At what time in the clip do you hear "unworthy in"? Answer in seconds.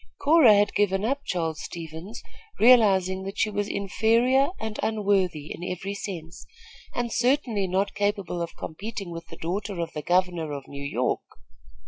4.81-5.63